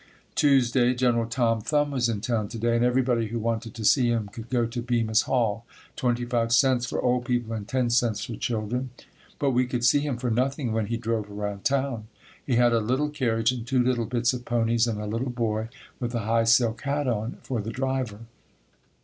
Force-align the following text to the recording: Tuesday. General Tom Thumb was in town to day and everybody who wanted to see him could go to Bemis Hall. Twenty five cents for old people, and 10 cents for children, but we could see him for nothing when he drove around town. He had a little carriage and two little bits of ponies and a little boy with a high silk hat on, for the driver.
Tuesday. 0.33 0.95
General 0.95 1.27
Tom 1.27 1.61
Thumb 1.61 1.91
was 1.91 2.09
in 2.09 2.21
town 2.21 2.47
to 2.47 2.57
day 2.57 2.75
and 2.75 2.83
everybody 2.83 3.27
who 3.27 3.37
wanted 3.37 3.75
to 3.75 3.85
see 3.85 4.07
him 4.07 4.29
could 4.29 4.49
go 4.49 4.65
to 4.65 4.81
Bemis 4.81 5.27
Hall. 5.27 5.63
Twenty 5.95 6.25
five 6.25 6.51
cents 6.51 6.87
for 6.87 6.99
old 6.99 7.23
people, 7.25 7.53
and 7.53 7.67
10 7.67 7.91
cents 7.91 8.25
for 8.25 8.35
children, 8.35 8.89
but 9.37 9.51
we 9.51 9.67
could 9.67 9.85
see 9.85 9.99
him 9.99 10.17
for 10.17 10.31
nothing 10.31 10.71
when 10.73 10.87
he 10.87 10.97
drove 10.97 11.29
around 11.29 11.63
town. 11.65 12.07
He 12.43 12.55
had 12.55 12.73
a 12.73 12.79
little 12.79 13.09
carriage 13.09 13.51
and 13.51 13.63
two 13.63 13.83
little 13.83 14.07
bits 14.07 14.33
of 14.33 14.43
ponies 14.43 14.87
and 14.87 14.99
a 14.99 15.05
little 15.05 15.29
boy 15.29 15.69
with 15.99 16.15
a 16.15 16.21
high 16.21 16.45
silk 16.45 16.81
hat 16.81 17.07
on, 17.07 17.33
for 17.43 17.61
the 17.61 17.69
driver. 17.69 18.21